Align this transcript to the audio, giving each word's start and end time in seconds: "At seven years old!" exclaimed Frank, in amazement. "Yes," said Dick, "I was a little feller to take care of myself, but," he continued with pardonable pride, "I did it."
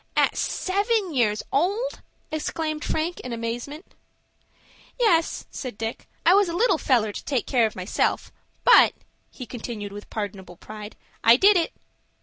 "At 0.15 0.35
seven 0.35 1.13
years 1.13 1.43
old!" 1.51 2.01
exclaimed 2.31 2.83
Frank, 2.83 3.19
in 3.19 3.33
amazement. 3.33 3.85
"Yes," 4.99 5.45
said 5.51 5.77
Dick, 5.77 6.07
"I 6.25 6.33
was 6.33 6.49
a 6.49 6.55
little 6.55 6.79
feller 6.79 7.11
to 7.11 7.23
take 7.23 7.45
care 7.45 7.67
of 7.67 7.75
myself, 7.75 8.31
but," 8.63 8.93
he 9.29 9.45
continued 9.45 9.91
with 9.91 10.09
pardonable 10.09 10.55
pride, 10.57 10.95
"I 11.23 11.37
did 11.37 11.55
it." 11.55 11.73